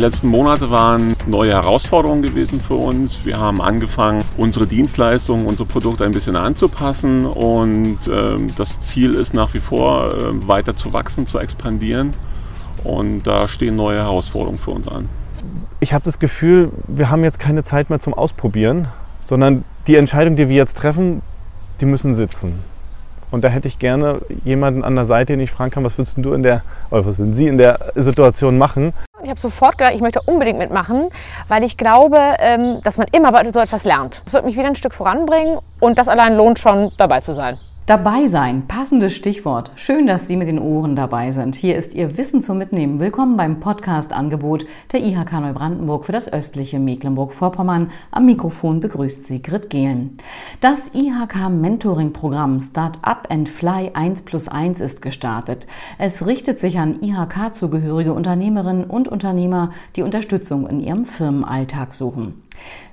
[0.00, 3.24] letzten Monate waren neue Herausforderungen gewesen für uns.
[3.26, 9.34] Wir haben angefangen, unsere Dienstleistungen, unsere Produkte ein bisschen anzupassen und äh, das Ziel ist
[9.34, 12.14] nach wie vor äh, weiter zu wachsen, zu expandieren
[12.82, 15.08] und da stehen neue Herausforderungen für uns an.
[15.80, 18.88] Ich habe das Gefühl, wir haben jetzt keine Zeit mehr zum Ausprobieren,
[19.26, 21.20] sondern die Entscheidung, die wir jetzt treffen,
[21.80, 22.60] die müssen sitzen.
[23.30, 26.16] Und da hätte ich gerne jemanden an der Seite, den ich fragen kann, was würdest
[26.18, 28.92] du in der, oder was würden Sie in der Situation machen?
[29.22, 31.10] Ich habe sofort gedacht, ich möchte unbedingt mitmachen,
[31.48, 34.22] weil ich glaube, ähm, dass man immer so etwas lernt.
[34.24, 37.58] Das wird mich wieder ein Stück voranbringen und das allein lohnt schon, dabei zu sein.
[37.90, 39.72] Dabei sein, passendes Stichwort.
[39.74, 41.56] Schön, dass Sie mit den Ohren dabei sind.
[41.56, 43.00] Hier ist Ihr Wissen zum Mitnehmen.
[43.00, 47.90] Willkommen beim Podcast-Angebot der IHK Neubrandenburg für das östliche Mecklenburg-Vorpommern.
[48.12, 50.18] Am Mikrofon begrüßt Sie Grit Gehlen.
[50.60, 55.66] Das IHK-Mentoring-Programm Start Up and Fly 1 plus 1 ist gestartet.
[55.98, 62.40] Es richtet sich an IHK-zugehörige Unternehmerinnen und Unternehmer, die Unterstützung in ihrem Firmenalltag suchen.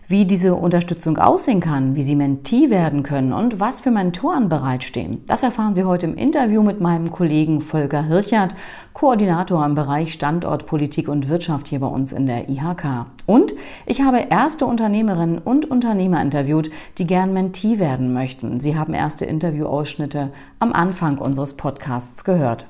[0.09, 5.21] Wie diese Unterstützung aussehen kann, wie Sie Mentee werden können und was für Mentoren bereitstehen,
[5.27, 8.55] das erfahren Sie heute im Interview mit meinem Kollegen Volker Hirchert,
[8.93, 13.07] Koordinator im Bereich Standortpolitik und Wirtschaft hier bei uns in der IHK.
[13.25, 13.53] Und
[13.85, 18.61] ich habe erste Unternehmerinnen und Unternehmer interviewt, die gern Mentee werden möchten.
[18.61, 22.65] Sie haben erste Interviewausschnitte am Anfang unseres Podcasts gehört.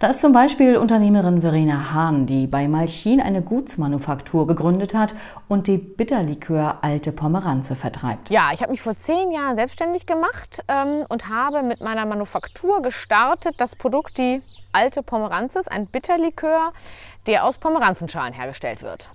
[0.00, 5.14] Da ist zum Beispiel Unternehmerin Verena Hahn, die bei Malchin eine Gutsmanufaktur gegründet hat
[5.46, 8.30] und die Bitterlikör Alte Pomeranze vertreibt.
[8.30, 12.82] Ja, ich habe mich vor zehn Jahren selbstständig gemacht ähm, und habe mit meiner Manufaktur
[12.82, 16.72] gestartet das Produkt die Alte Pomeranze ein Bitterlikör,
[17.26, 19.10] der aus Pomeranzenschalen hergestellt wird.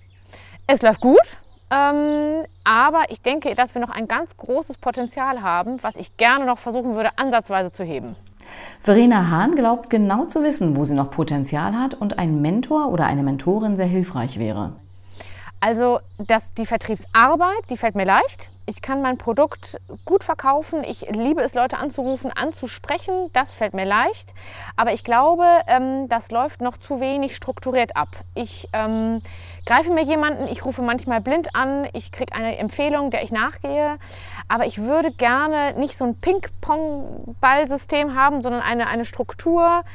[0.66, 1.38] Es läuft gut,
[1.74, 6.46] ähm, aber ich denke, dass wir noch ein ganz großes Potenzial haben, was ich gerne
[6.46, 8.16] noch versuchen würde, ansatzweise zu heben.
[8.82, 13.06] Verena Hahn glaubt genau zu wissen, wo sie noch Potenzial hat und ein Mentor oder
[13.06, 14.74] eine Mentorin sehr hilfreich wäre.
[15.64, 18.50] Also dass die Vertriebsarbeit, die fällt mir leicht.
[18.66, 20.84] Ich kann mein Produkt gut verkaufen.
[20.84, 23.30] Ich liebe es, Leute anzurufen, anzusprechen.
[23.32, 24.34] Das fällt mir leicht.
[24.76, 28.10] Aber ich glaube, ähm, das läuft noch zu wenig strukturiert ab.
[28.36, 29.22] Ich ähm,
[29.66, 34.00] greife mir jemanden, ich rufe manchmal blind an, ich kriege eine Empfehlung, der ich nachgehe.
[34.50, 39.86] Aber ich würde gerne nicht so ein Ping-Pong-Ball-System haben, sondern eine, eine Struktur,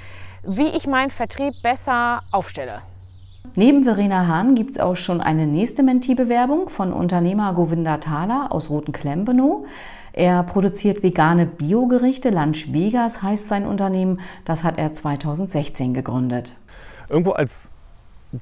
[0.45, 2.81] wie ich meinen Vertrieb besser aufstelle.
[3.57, 8.71] Neben Verena Hahn gibt es auch schon eine nächste Mentee-Bewerbung von Unternehmer Govinda Thaler aus
[8.71, 9.67] Roten-Klempenow.
[10.13, 12.31] Er produziert vegane Biogerichte.
[12.31, 14.21] Lunch Vegas heißt sein Unternehmen.
[14.45, 16.55] Das hat er 2016 gegründet.
[17.09, 17.71] Irgendwo als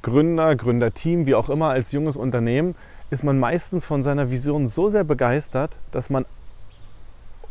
[0.03, 2.75] Gründer, Gründerteam, wie auch immer, als junges Unternehmen,
[3.11, 6.25] ist man meistens von seiner Vision so sehr begeistert, dass man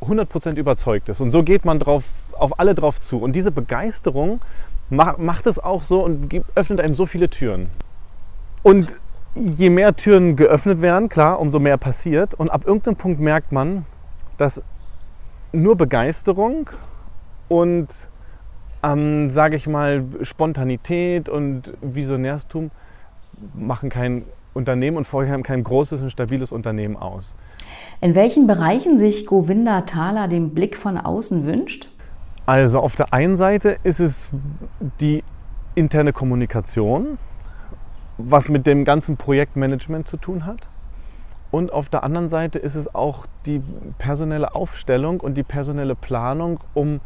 [0.01, 1.21] 100% überzeugt ist.
[1.21, 2.05] Und so geht man drauf,
[2.37, 3.19] auf alle drauf zu.
[3.19, 4.41] Und diese Begeisterung
[4.89, 7.69] macht es auch so und öffnet einem so viele Türen.
[8.63, 8.97] Und
[9.35, 12.33] je mehr Türen geöffnet werden, klar, umso mehr passiert.
[12.33, 13.85] Und ab irgendeinem Punkt merkt man,
[14.37, 14.61] dass
[15.51, 16.69] nur Begeisterung
[17.47, 17.87] und,
[18.83, 22.71] ähm, sage ich mal, Spontanität und Visionärstum
[23.53, 27.35] machen kein Unternehmen und vorher kein großes und stabiles Unternehmen aus.
[28.01, 31.89] In welchen Bereichen sich Govinda Thaler den Blick von außen wünscht?
[32.45, 34.29] Also auf der einen Seite ist es
[35.01, 35.23] die
[35.73, 37.17] interne Kommunikation,
[38.17, 40.67] was mit dem ganzen Projektmanagement zu tun hat.
[41.51, 43.61] Und auf der anderen Seite ist es auch die
[43.97, 47.01] personelle Aufstellung und die personelle Planung, um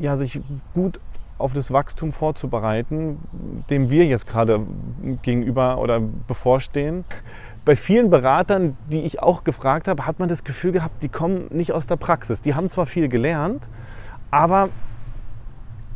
[0.00, 0.40] ja, sich
[0.74, 1.00] gut
[1.38, 3.18] auf das Wachstum vorzubereiten,
[3.70, 4.60] dem wir jetzt gerade
[5.22, 7.04] gegenüber oder bevorstehen.
[7.64, 11.46] Bei vielen Beratern, die ich auch gefragt habe, hat man das Gefühl gehabt, die kommen
[11.50, 12.42] nicht aus der Praxis.
[12.42, 13.68] Die haben zwar viel gelernt,
[14.30, 14.68] aber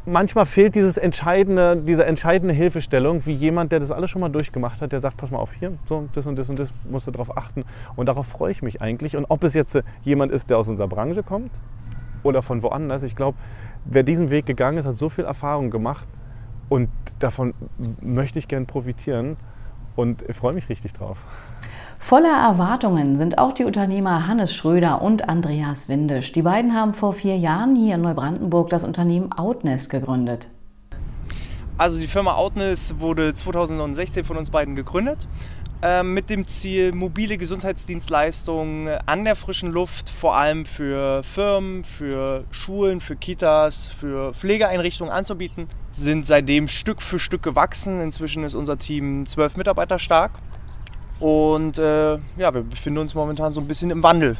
[0.04, 4.80] manchmal fehlt dieses entscheidende, diese entscheidende Hilfestellung, wie jemand, der das alles schon mal durchgemacht
[4.80, 7.10] hat, der sagt, pass mal auf, hier, so, das und das und das musst du
[7.10, 7.64] darauf achten.
[7.96, 9.16] Und darauf freue ich mich eigentlich.
[9.16, 11.50] Und ob es jetzt jemand ist, der aus unserer Branche kommt
[12.22, 13.38] oder von woanders, ich glaube,
[13.84, 16.08] wer diesen Weg gegangen ist, hat so viel Erfahrung gemacht
[16.68, 16.88] und
[17.18, 17.54] davon
[18.00, 19.36] möchte ich gern profitieren
[19.96, 21.18] und ich freue mich richtig drauf.
[21.98, 26.32] Voller Erwartungen sind auch die Unternehmer Hannes Schröder und Andreas Windisch.
[26.32, 30.48] Die beiden haben vor vier Jahren hier in Neubrandenburg das Unternehmen Outness gegründet.
[31.78, 35.28] Also die Firma Outness wurde 2016 von uns beiden gegründet
[36.04, 43.00] mit dem Ziel, mobile Gesundheitsdienstleistungen an der frischen Luft, vor allem für Firmen, für Schulen,
[43.00, 45.66] für Kitas, für Pflegeeinrichtungen anzubieten.
[45.90, 48.00] Sind seitdem Stück für Stück gewachsen.
[48.00, 50.30] Inzwischen ist unser Team zwölf Mitarbeiter stark
[51.22, 54.36] und äh, ja, wir befinden uns momentan so ein bisschen im Wandel.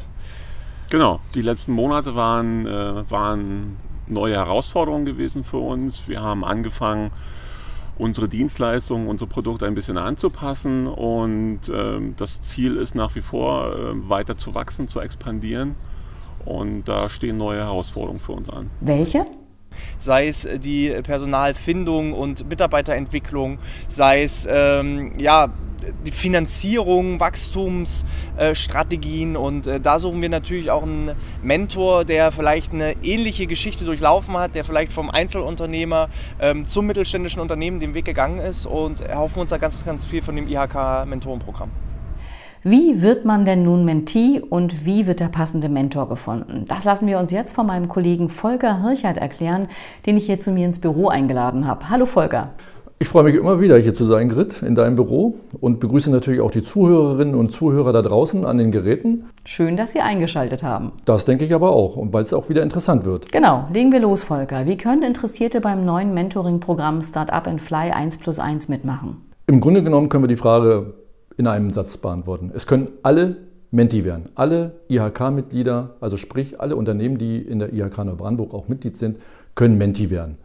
[0.89, 6.09] Genau, die letzten Monate waren, äh, waren neue Herausforderungen gewesen für uns.
[6.09, 7.11] Wir haben angefangen,
[7.97, 10.87] unsere Dienstleistungen, unsere Produkte ein bisschen anzupassen.
[10.87, 15.75] Und ähm, das Ziel ist nach wie vor, äh, weiter zu wachsen, zu expandieren.
[16.45, 18.69] Und da stehen neue Herausforderungen für uns an.
[18.81, 19.25] Welche?
[19.97, 23.57] sei es die Personalfindung und Mitarbeiterentwicklung,
[23.87, 25.49] sei es ähm, ja,
[26.11, 33.47] Finanzierung, Wachstumsstrategien und äh, da suchen wir natürlich auch einen Mentor, der vielleicht eine ähnliche
[33.47, 36.09] Geschichte durchlaufen hat, der vielleicht vom Einzelunternehmer
[36.39, 40.21] ähm, zum mittelständischen Unternehmen den Weg gegangen ist und erhoffen uns da ganz, ganz viel
[40.21, 41.69] von dem IHK-Mentorenprogramm.
[42.65, 46.63] Wie wird man denn nun Mentee und wie wird der passende Mentor gefunden?
[46.69, 49.67] Das lassen wir uns jetzt von meinem Kollegen Volker Hirchert erklären,
[50.05, 51.89] den ich hier zu mir ins Büro eingeladen habe.
[51.89, 52.51] Hallo Volker.
[52.99, 56.39] Ich freue mich immer wieder hier zu sein, Grit, in deinem Büro und begrüße natürlich
[56.39, 59.25] auch die Zuhörerinnen und Zuhörer da draußen an den Geräten.
[59.43, 60.93] Schön, dass Sie eingeschaltet haben.
[61.03, 63.31] Das denke ich aber auch und weil es auch wieder interessant wird.
[63.31, 64.65] Genau, legen wir los, Volker.
[64.65, 69.17] Wie können Interessierte beim neuen Mentoring-Programm Startup and Fly 1 plus 1 mitmachen?
[69.47, 70.93] Im Grunde genommen können wir die Frage
[71.35, 72.51] in einem Satz beantworten.
[72.55, 73.35] Es können alle
[73.71, 74.29] Menti werden.
[74.35, 79.17] Alle IHK-Mitglieder, also sprich alle Unternehmen, die in der IHK Neubrandenburg auch Mitglied sind,
[79.55, 80.37] können Menti werden.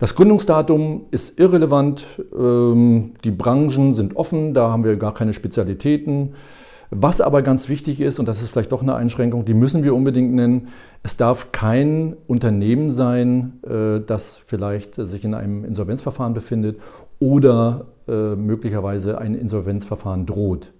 [0.00, 2.06] Das Gründungsdatum ist irrelevant.
[2.36, 6.32] Ähm, die Branchen sind offen, da haben wir gar keine Spezialitäten.
[6.88, 9.94] Was aber ganz wichtig ist, und das ist vielleicht doch eine Einschränkung, die müssen wir
[9.94, 10.68] unbedingt nennen,
[11.02, 16.80] es darf kein Unternehmen sein, äh, das vielleicht sich in einem Insolvenzverfahren befindet
[17.18, 20.72] oder äh, möglicherweise ein Insolvenzverfahren droht.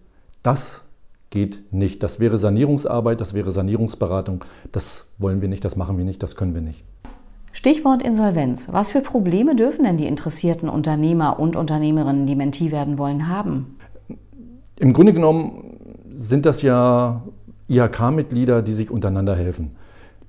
[0.43, 0.81] Das
[1.28, 2.02] geht nicht.
[2.02, 4.46] Das wäre Sanierungsarbeit, das wäre Sanierungsberatung.
[4.73, 6.84] Das wollen wir nicht, das machen wir nicht, das können wir nicht.
[7.52, 8.69] Stichwort Insolvenz.
[8.73, 13.76] Was für Probleme dürfen denn die interessierten Unternehmer und Unternehmerinnen, die Mentee werden wollen, haben?
[14.79, 15.76] Im Grunde genommen
[16.11, 17.23] sind das ja
[17.69, 19.73] IHK-Mitglieder, die sich untereinander helfen.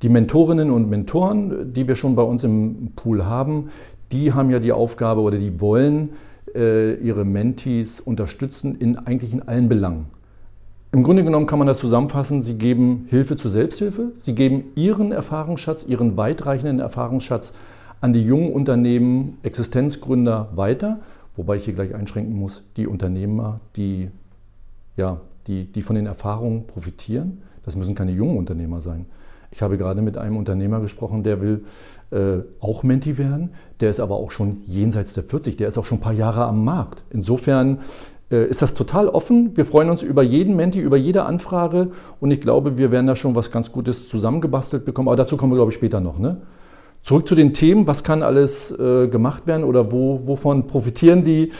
[0.01, 3.69] Die Mentorinnen und Mentoren, die wir schon bei uns im Pool haben,
[4.11, 6.09] die haben ja die Aufgabe oder die wollen
[6.55, 10.07] äh, ihre Mentees unterstützen in eigentlich in allen Belangen.
[10.93, 15.13] Im Grunde genommen kann man das zusammenfassen, sie geben Hilfe zur Selbsthilfe, sie geben ihren
[15.13, 17.53] Erfahrungsschatz, ihren weitreichenden Erfahrungsschatz
[18.01, 20.99] an die jungen Unternehmen, Existenzgründer weiter,
[21.37, 24.09] wobei ich hier gleich einschränken muss, die Unternehmer, die,
[24.97, 29.05] ja, die, die von den Erfahrungen profitieren, das müssen keine jungen Unternehmer sein.
[29.51, 31.63] Ich habe gerade mit einem Unternehmer gesprochen, der will
[32.11, 35.85] äh, auch Menti werden, der ist aber auch schon jenseits der 40, der ist auch
[35.85, 37.03] schon ein paar Jahre am Markt.
[37.11, 37.79] Insofern
[38.35, 39.51] ist das total offen.
[39.55, 41.89] Wir freuen uns über jeden Menti, über jede Anfrage
[42.19, 45.07] und ich glaube, wir werden da schon was ganz Gutes zusammengebastelt bekommen.
[45.09, 46.17] Aber dazu kommen wir, glaube ich, später noch.
[46.17, 46.41] Ne?
[47.01, 51.51] Zurück zu den Themen, was kann alles äh, gemacht werden oder wo, wovon profitieren die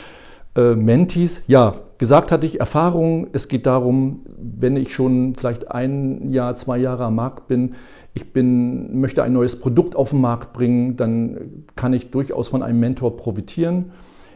[0.56, 1.44] äh, Mentis?
[1.47, 3.27] Ja, gesagt hatte ich Erfahrung.
[3.33, 7.74] Es geht darum, wenn ich schon vielleicht ein Jahr, zwei Jahre am Markt bin,
[8.13, 12.62] ich bin, möchte ein neues Produkt auf den Markt bringen, dann kann ich durchaus von
[12.62, 13.91] einem Mentor profitieren.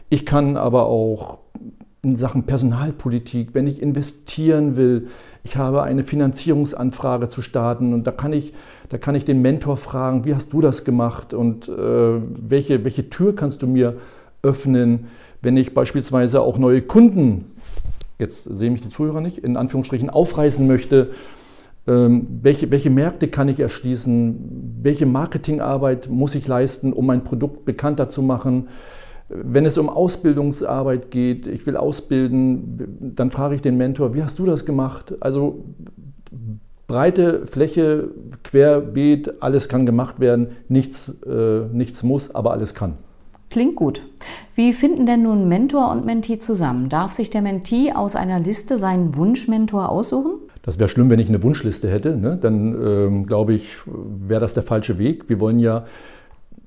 [0.08, 1.38] Ich kann aber auch
[2.06, 5.08] in Sachen Personalpolitik, wenn ich investieren will,
[5.42, 8.52] ich habe eine Finanzierungsanfrage zu starten und da kann ich,
[8.88, 13.10] da kann ich den Mentor fragen, wie hast du das gemacht und äh, welche, welche
[13.10, 13.96] Tür kannst du mir
[14.42, 15.06] öffnen,
[15.42, 17.52] wenn ich beispielsweise auch neue Kunden,
[18.20, 21.10] jetzt sehen mich die Zuhörer nicht, in Anführungsstrichen aufreißen möchte,
[21.88, 27.64] ähm, welche, welche Märkte kann ich erschließen, welche Marketingarbeit muss ich leisten, um mein Produkt
[27.64, 28.68] bekannter zu machen.
[29.28, 34.38] Wenn es um Ausbildungsarbeit geht, ich will ausbilden, dann frage ich den Mentor, wie hast
[34.38, 35.14] du das gemacht?
[35.20, 35.64] Also
[36.86, 38.08] breite Fläche,
[38.44, 42.94] querbeet, alles kann gemacht werden, nichts, äh, nichts muss, aber alles kann.
[43.50, 44.02] Klingt gut.
[44.54, 46.88] Wie finden denn nun Mentor und Mentee zusammen?
[46.88, 50.40] Darf sich der Mentee aus einer Liste seinen Wunschmentor aussuchen?
[50.62, 52.16] Das wäre schlimm, wenn ich eine Wunschliste hätte.
[52.16, 52.36] Ne?
[52.40, 55.28] Dann ähm, glaube ich, wäre das der falsche Weg.
[55.28, 55.84] Wir wollen ja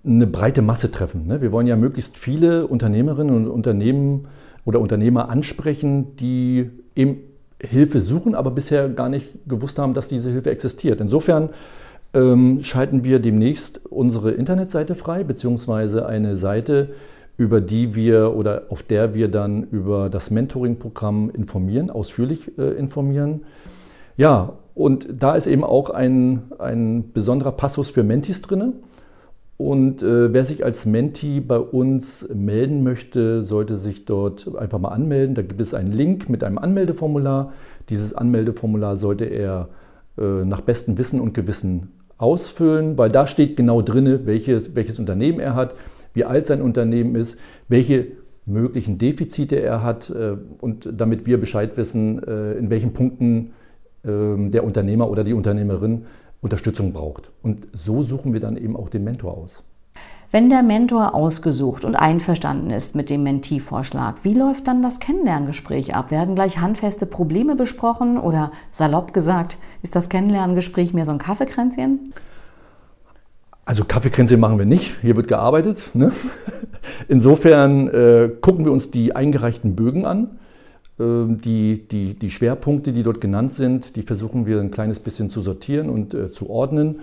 [0.06, 1.27] eine breite Masse treffen.
[1.27, 1.41] Ne?
[1.41, 4.27] Wir wollen ja möglichst viele Unternehmerinnen und Unternehmen
[4.65, 7.18] oder Unternehmer ansprechen, die eben
[7.62, 11.01] Hilfe suchen, aber bisher gar nicht gewusst haben, dass diese Hilfe existiert.
[11.01, 11.50] Insofern
[12.13, 16.89] ähm, schalten wir demnächst unsere Internetseite frei, beziehungsweise eine Seite,
[17.38, 23.41] über die wir oder auf der wir dann über das Mentoring-Programm informieren, ausführlich äh, informieren.
[24.18, 28.74] Ja, und da ist eben auch ein, ein besonderer Passus für Mentis drin.
[29.62, 34.88] Und äh, wer sich als Menti bei uns melden möchte, sollte sich dort einfach mal
[34.88, 35.36] anmelden.
[35.36, 37.51] Da gibt es einen Link mit einem Anmeldeformular.
[37.89, 39.68] Dieses Anmeldeformular sollte er
[40.18, 45.42] äh, nach bestem Wissen und Gewissen ausfüllen, weil da steht genau drin, welches, welches Unternehmen
[45.42, 45.75] er hat,
[46.13, 47.38] wie alt sein Unternehmen ist,
[47.68, 48.08] welche
[48.46, 53.51] möglichen Defizite er hat äh, und damit wir Bescheid wissen, äh, in welchen Punkten
[54.06, 56.06] ähm, der Unternehmer oder die Unternehmerin
[56.41, 57.31] Unterstützung braucht.
[57.41, 59.63] Und so suchen wir dann eben auch den Mentor aus.
[60.31, 65.96] Wenn der Mentor ausgesucht und einverstanden ist mit dem Mentee-Vorschlag, wie läuft dann das Kennenlerngespräch
[65.96, 66.12] ab?
[66.12, 72.13] Werden gleich handfeste Probleme besprochen oder salopp gesagt, ist das Kennenlerngespräch mehr so ein Kaffeekränzchen?
[73.65, 75.96] Also Kaffeekränzchen machen wir nicht, hier wird gearbeitet.
[75.96, 76.12] Ne?
[77.08, 80.38] Insofern äh, gucken wir uns die eingereichten Bögen an.
[81.00, 85.29] Äh, die, die, die Schwerpunkte, die dort genannt sind, die versuchen wir ein kleines bisschen
[85.29, 87.00] zu sortieren und äh, zu ordnen.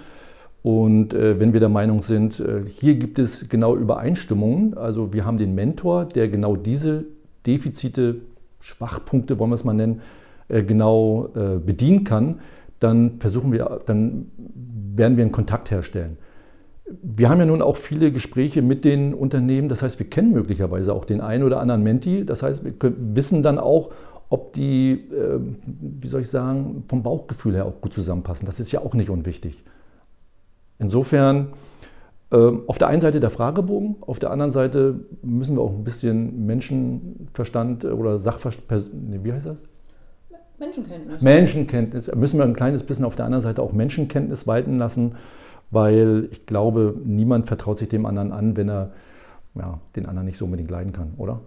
[0.63, 5.25] Und äh, wenn wir der Meinung sind, äh, hier gibt es genau Übereinstimmungen, also wir
[5.25, 7.05] haben den Mentor, der genau diese
[7.47, 8.17] Defizite,
[8.61, 10.01] Schwachpunkte, wollen wir es mal nennen,
[10.49, 12.41] äh, genau äh, bedienen kann,
[12.81, 14.27] dann versuchen wir, dann
[14.97, 16.19] werden wir einen Kontakt herstellen.
[17.03, 20.93] Wir haben ja nun auch viele Gespräche mit den Unternehmen, das heißt, wir kennen möglicherweise
[20.93, 23.91] auch den einen oder anderen Menti, das heißt, wir können, wissen dann auch,
[24.29, 28.47] ob die, äh, wie soll ich sagen, vom Bauchgefühl her auch gut zusammenpassen.
[28.47, 29.63] Das ist ja auch nicht unwichtig.
[30.79, 31.49] Insofern
[32.33, 35.85] ähm, auf der einen Seite der Fragebogen, auf der anderen Seite müssen wir auch ein
[35.85, 39.59] bisschen Menschenverstand oder Sachverstand, nee, wie heißt das?
[40.59, 41.23] Menschenkenntnis.
[41.23, 42.15] Menschenkenntnis.
[42.15, 45.15] Müssen wir ein kleines bisschen auf der anderen Seite auch Menschenkenntnis walten lassen,
[45.71, 48.91] weil ich glaube, niemand vertraut sich dem anderen an, wenn er
[49.55, 51.41] ja, den anderen nicht so unbedingt leiden kann, oder?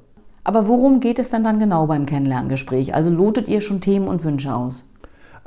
[0.44, 2.96] Aber worum geht es denn dann genau beim Kennenlerngespräch?
[2.96, 4.86] Also lotet ihr schon Themen und Wünsche aus?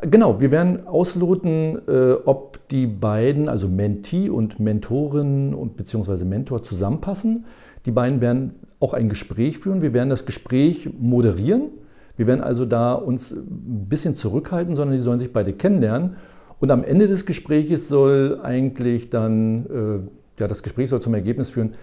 [0.00, 6.62] Genau, wir werden ausloten, äh, ob die beiden, also Mentee und Mentorin und beziehungsweise Mentor
[6.62, 7.44] zusammenpassen.
[7.86, 8.50] Die beiden werden
[8.80, 9.80] auch ein Gespräch führen.
[9.80, 11.70] Wir werden das Gespräch moderieren.
[12.16, 16.16] Wir werden also da uns ein bisschen zurückhalten, sondern die sollen sich beide kennenlernen.
[16.62, 21.50] Und am Ende des Gesprächs soll eigentlich dann, äh, ja, das Gespräch soll zum Ergebnis
[21.50, 21.74] führen,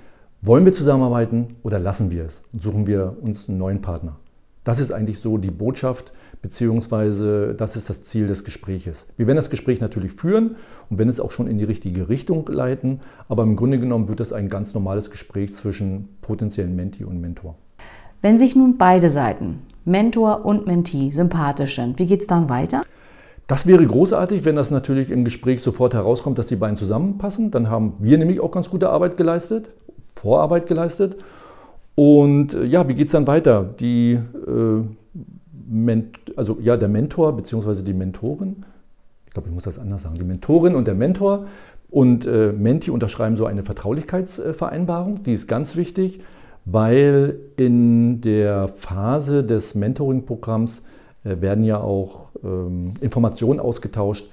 [0.41, 4.15] wollen wir zusammenarbeiten oder lassen wir es und suchen wir uns einen neuen Partner.
[4.63, 9.07] Das ist eigentlich so die Botschaft, beziehungsweise das ist das Ziel des Gespräches.
[9.17, 10.55] Wir werden das Gespräch natürlich führen
[10.89, 14.21] und wenn es auch schon in die richtige Richtung leiten, aber im Grunde genommen wird
[14.21, 17.55] das ein ganz normales Gespräch zwischen potenziellen Menti und Mentor.
[18.21, 22.83] Wenn sich nun beide Seiten, Mentor und Mentee, sympathisch sind, wie geht es dann weiter?
[23.49, 27.49] Das wäre großartig, wenn das natürlich im Gespräch sofort herauskommt, dass die beiden zusammenpassen.
[27.49, 29.71] Dann haben wir nämlich auch ganz gute Arbeit geleistet,
[30.13, 31.17] Vorarbeit geleistet.
[31.95, 33.63] Und äh, ja, wie geht es dann weiter?
[33.63, 36.01] Die, äh,
[36.35, 37.81] also ja, der Mentor bzw.
[37.81, 38.65] die Mentorin,
[39.25, 41.47] ich glaube, ich muss das anders sagen, die Mentorin und der Mentor
[41.89, 45.23] und äh, Menti unterschreiben so eine Vertraulichkeitsvereinbarung.
[45.23, 46.19] Die ist ganz wichtig,
[46.65, 50.83] weil in der Phase des Mentoring-Programms
[51.23, 54.27] werden ja auch ähm, Informationen ausgetauscht,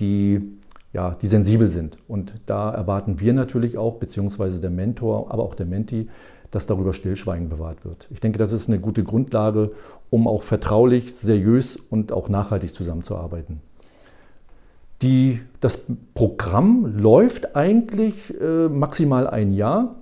[0.00, 0.40] die
[0.92, 1.96] ja, die sensibel sind.
[2.06, 6.08] Und da erwarten wir natürlich auch, beziehungsweise der Mentor, aber auch der Menti,
[6.50, 8.08] dass darüber Stillschweigen bewahrt wird.
[8.10, 9.72] Ich denke, das ist eine gute Grundlage,
[10.10, 13.60] um auch vertraulich, seriös und auch nachhaltig zusammenzuarbeiten.
[15.00, 15.80] Die, das
[16.14, 19.96] Programm läuft eigentlich äh, maximal ein Jahr.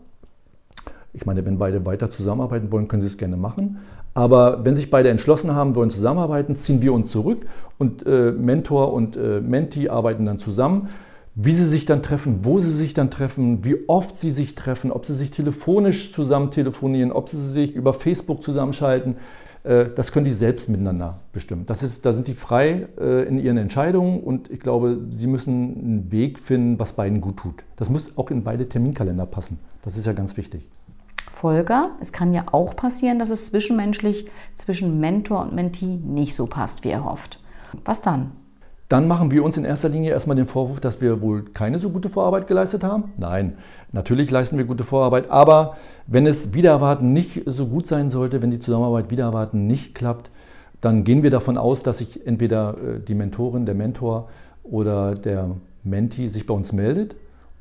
[1.13, 3.79] Ich meine, wenn beide weiter zusammenarbeiten wollen, können sie es gerne machen.
[4.21, 7.47] Aber wenn sich beide entschlossen haben, wollen zusammenarbeiten, ziehen wir uns zurück
[7.79, 10.89] und äh, Mentor und äh, Menti arbeiten dann zusammen
[11.37, 14.91] wie sie sich dann treffen, wo sie sich dann treffen, wie oft sie sich treffen,
[14.91, 19.17] ob sie sich telefonisch zusammen telefonieren, ob sie sich über Facebook zusammenschalten,
[19.63, 21.65] äh, das können die selbst miteinander bestimmen.
[21.67, 25.77] Das ist, da sind die frei äh, in ihren Entscheidungen und ich glaube, sie müssen
[25.79, 27.65] einen Weg finden, was beiden gut tut.
[27.77, 29.61] Das muss auch in beide Terminkalender passen.
[29.83, 30.69] Das ist ja ganz wichtig.
[31.41, 36.45] Volker, es kann ja auch passieren, dass es zwischenmenschlich zwischen Mentor und Mentee nicht so
[36.45, 37.41] passt, wie er hofft.
[37.83, 38.33] Was dann?
[38.91, 41.89] Dann machen wir uns in erster Linie erstmal den Vorwurf, dass wir wohl keine so
[41.89, 43.13] gute Vorarbeit geleistet haben.
[43.17, 43.57] Nein,
[43.93, 48.43] natürlich leisten wir gute Vorarbeit, aber wenn es wieder erwarten nicht so gut sein sollte,
[48.43, 50.31] wenn die Zusammenarbeit wieder erwarten nicht klappt,
[50.83, 54.29] dann gehen wir davon aus, dass sich entweder äh, die Mentorin, der Mentor
[54.63, 55.53] oder der
[55.85, 57.17] Menti sich bei uns meldet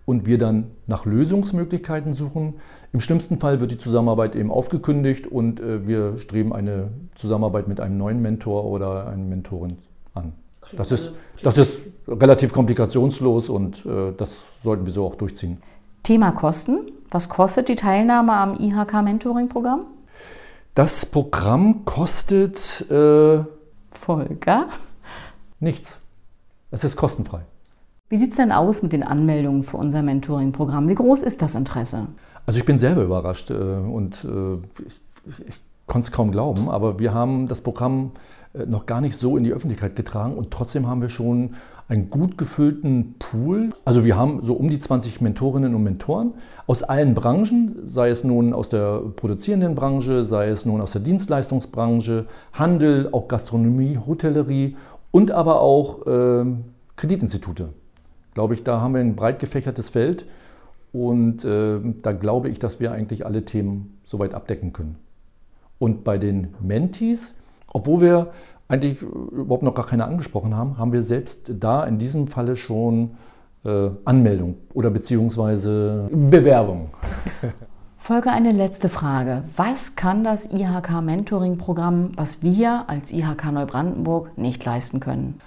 [0.10, 2.56] und wir dann nach Lösungsmöglichkeiten suchen.
[2.94, 7.80] Im schlimmsten Fall wird die Zusammenarbeit eben aufgekündigt und äh, wir streben eine Zusammenarbeit mit
[7.80, 9.78] einem neuen Mentor oder einer Mentorin
[10.16, 10.34] an.
[10.76, 11.12] Das ist,
[11.44, 15.62] das ist relativ komplikationslos und äh, das sollten wir so auch durchziehen.
[16.02, 16.92] Thema Kosten.
[17.12, 19.86] Was kostet die Teilnahme am IHK-Mentoring-Programm?
[20.74, 23.44] Das Programm kostet äh,
[23.92, 24.70] Volker?
[25.60, 26.00] Nichts.
[26.72, 27.42] Es ist kostenfrei.
[28.10, 30.90] Wie sieht es denn aus mit den Anmeldungen für unser Mentoring-Programm?
[30.90, 32.08] Wie groß ist das Interesse?
[32.48, 35.00] Also ich bin selber überrascht äh, und äh, ich,
[35.48, 38.12] ich konnte es kaum glauben, aber wir haben das Programm
[38.54, 41.52] äh, noch gar nicht so in die Öffentlichkeit getragen und trotzdem haben wir schon
[41.88, 43.70] einen gut gefüllten Pool.
[43.86, 46.34] Also wir haben so um die 20 Mentorinnen und Mentoren
[46.66, 51.02] aus allen Branchen, sei es nun aus der produzierenden Branche, sei es nun aus der
[51.02, 54.78] Dienstleistungsbranche, Handel, auch Gastronomie, Hotellerie
[55.12, 56.46] und aber auch äh,
[56.96, 57.70] Kreditinstitute.
[58.40, 60.26] Glaube ich, da haben wir ein breit gefächertes Feld
[60.94, 64.96] Und äh, da glaube ich, dass wir eigentlich alle Themen soweit abdecken können.
[65.78, 67.36] Und bei den Mentees,
[67.74, 68.28] obwohl wir
[68.70, 73.18] eigentlich überhaupt noch gar keine angesprochen haben, haben wir selbst da in diesem Falle schon
[73.66, 76.92] äh, Anmeldung oder beziehungsweise Bewerbung.
[77.98, 79.44] Folge eine letzte Frage.
[79.58, 85.42] Was kann das IHK Mentoring Programm, was wir als IHK Neubrandenburg nicht leisten können?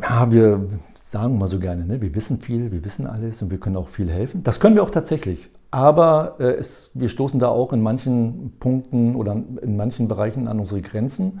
[0.00, 0.66] Ja, wir
[1.10, 2.00] sagen mal so gerne, ne?
[2.00, 4.44] wir wissen viel, wir wissen alles und wir können auch viel helfen.
[4.44, 5.50] Das können wir auch tatsächlich.
[5.72, 10.60] Aber äh, es, wir stoßen da auch in manchen Punkten oder in manchen Bereichen an
[10.60, 11.40] unsere Grenzen.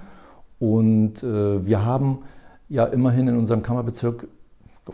[0.58, 2.18] Und äh, wir haben
[2.68, 4.26] ja immerhin in unserem Kammerbezirk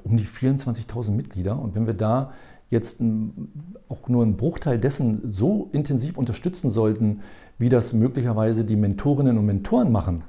[0.05, 1.59] um die 24.000 Mitglieder.
[1.59, 2.33] Und wenn wir da
[2.69, 3.01] jetzt
[3.89, 7.21] auch nur einen Bruchteil dessen so intensiv unterstützen sollten,
[7.59, 10.25] wie das möglicherweise die Mentorinnen und Mentoren machen,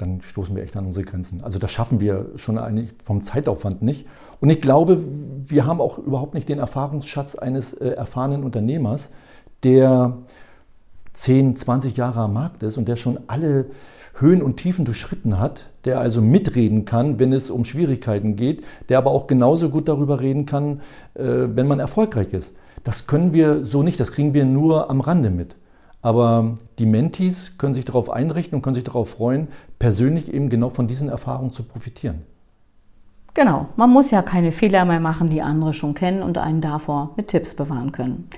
[0.00, 1.42] dann stoßen wir echt an unsere Grenzen.
[1.42, 4.06] Also das schaffen wir schon eigentlich vom Zeitaufwand nicht.
[4.40, 5.04] Und ich glaube,
[5.46, 9.10] wir haben auch überhaupt nicht den Erfahrungsschatz eines äh, erfahrenen Unternehmers,
[9.62, 10.18] der
[11.12, 13.66] 10, 20 Jahre am Markt ist und der schon alle
[14.14, 18.98] Höhen und Tiefen durchschritten hat, der also mitreden kann, wenn es um Schwierigkeiten geht, der
[18.98, 20.80] aber auch genauso gut darüber reden kann,
[21.14, 22.54] äh, wenn man erfolgreich ist.
[22.84, 25.56] Das können wir so nicht, das kriegen wir nur am Rande mit.
[26.02, 30.70] Aber die Mentees können sich darauf einrichten und können sich darauf freuen, persönlich eben genau
[30.70, 32.22] von diesen Erfahrungen zu profitieren.
[33.32, 37.10] Genau, man muss ja keine Fehler mehr machen, die andere schon kennen und einen davor
[37.16, 38.28] mit Tipps bewahren können.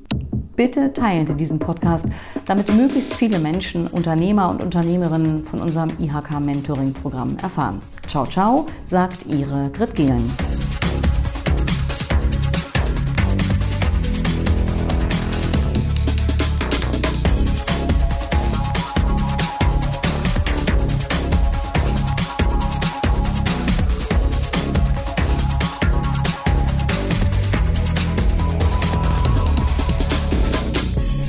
[0.55, 2.05] Bitte teilen Sie diesen Podcast,
[2.45, 7.81] damit möglichst viele Menschen, Unternehmer und Unternehmerinnen von unserem IHK Mentoring Programm erfahren.
[8.07, 10.31] Ciao, ciao, sagt Ihre Grit Gehlen.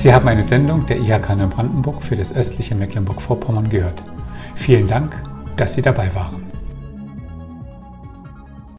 [0.04, 4.04] Sie haben eine Sendung der IHK Neubrandenburg für das östliche Mecklenburg-Vorpommern gehört.
[4.54, 5.18] Vielen Dank,
[5.56, 6.53] dass Sie dabei waren.